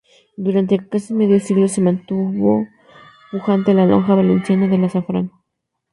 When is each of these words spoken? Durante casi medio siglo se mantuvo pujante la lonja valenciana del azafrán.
Durante 0.35 0.79
casi 0.87 1.13
medio 1.13 1.39
siglo 1.39 1.67
se 1.67 1.79
mantuvo 1.79 2.65
pujante 3.29 3.75
la 3.75 3.85
lonja 3.85 4.15
valenciana 4.15 4.67
del 4.67 4.83
azafrán. 4.85 5.29